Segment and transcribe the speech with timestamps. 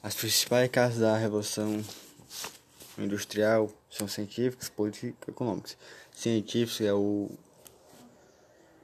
[0.00, 1.84] As principais causas da Revolução
[2.96, 5.76] Industrial são científicos, políticos e econômicos.
[6.12, 7.28] Científicos é o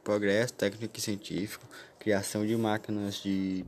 [0.03, 1.65] progresso técnico e científico,
[2.01, 3.65] criação de máquinas de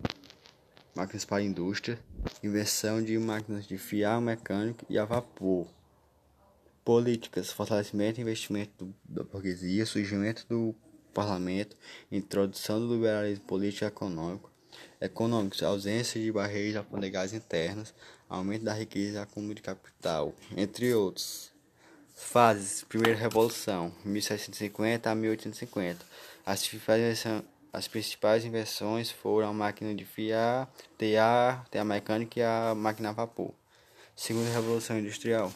[0.93, 2.01] máquinas para a indústria,
[2.43, 5.69] invenção de máquinas de fiar mecânico e a vapor.
[6.85, 10.75] Políticas, fortalecimento e investimento da burguesia, surgimento do
[11.15, 11.77] parlamento,
[12.11, 14.51] introdução do liberalismo político e econômico,
[15.01, 17.95] econômicos, ausência de barreiras alfandegárias internas,
[18.29, 21.53] aumento da riqueza e acúmulo de capital, entre outros.
[22.15, 26.05] Fases: Primeira Revolução, 1750 a 1850.
[26.45, 27.25] As principais,
[27.73, 33.13] as principais invenções foram a máquina de fiar, tear, tear mecânica e a máquina a
[33.13, 33.53] vapor.
[34.15, 35.53] Segunda Revolução Industrial,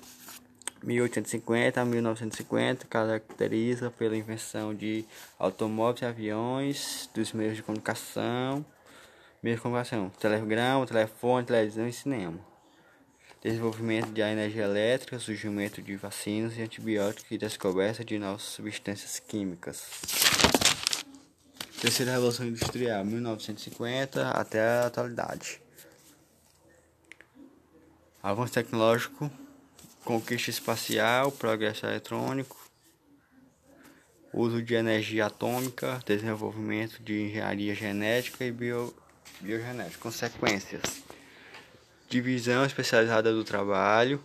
[0.82, 5.04] 1850 a 1950 caracteriza pela invenção de
[5.38, 8.64] automóveis e aviões, dos meios de comunicação,
[9.42, 12.38] meios de comunicação, telegrama, telefone, televisão e cinema.
[13.42, 19.88] Desenvolvimento de energia elétrica, surgimento de vacinas e antibióticos e descoberta de novas substâncias químicas.
[21.80, 25.62] Terceira Revolução Industrial, 1950 até a atualidade.
[28.22, 29.30] Avanço tecnológico,
[30.04, 32.58] conquista espacial, progresso eletrônico,
[34.34, 38.94] uso de energia atômica, desenvolvimento de engenharia genética e bio,
[39.40, 39.98] biogenética.
[39.98, 41.02] Consequências:
[42.08, 44.22] divisão especializada do trabalho,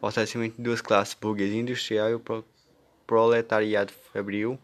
[0.00, 2.22] fortalecimento de duas classes, burguesia industrial e o
[3.06, 4.58] proletariado febril,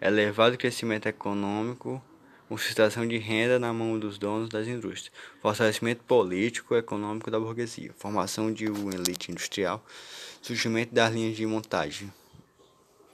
[0.00, 2.02] elevado crescimento econômico,
[2.48, 7.92] concentração de renda na mão dos donos das indústrias, fortalecimento político e econômico da burguesia,
[7.98, 9.84] formação de uma elite industrial,
[10.40, 12.12] surgimento das linhas de montagem,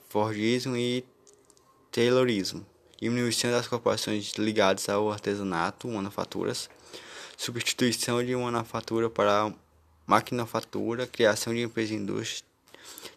[0.09, 1.05] Fordismo e
[1.91, 2.65] Taylorismo,
[3.01, 6.69] diminuição das corporações ligadas ao artesanato, manufaturas,
[7.35, 9.51] substituição de manufatura para
[10.05, 12.43] maquinofatura, criação de empresas e indústrias,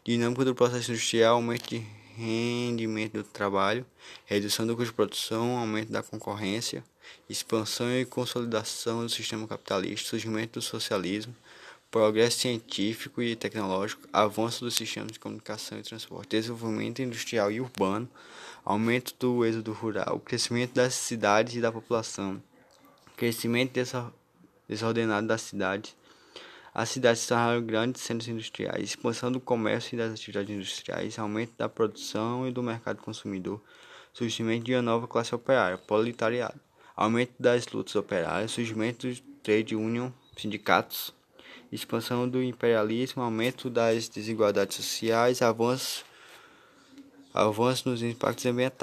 [0.03, 1.87] dinâmica do processo industrial, aumento de
[2.17, 3.85] rendimento do trabalho,
[4.25, 6.83] redução do custo de produção, aumento da concorrência,
[7.29, 11.35] expansão e consolidação do sistema capitalista, surgimento do socialismo,
[11.95, 18.11] progresso científico e tecnológico, avanço dos sistemas de comunicação e transporte, desenvolvimento industrial e urbano,
[18.65, 22.43] aumento do êxodo rural, crescimento das cidades e da população,
[23.17, 23.79] crescimento
[24.69, 25.97] desordenado das cidades,
[26.75, 31.53] as cidades se tornaram grandes centros industriais, expansão do comércio e das atividades industriais, aumento
[31.57, 33.63] da produção e do mercado consumidor,
[34.13, 36.59] surgimento de uma nova classe operária, proletariado,
[36.97, 41.15] aumento das lutas operárias, surgimento de trade union, sindicatos,
[41.75, 46.05] expansão do imperialismo, aumento das desigualdades sociais, avanço,
[47.33, 48.83] avanço nos impactos ambientais.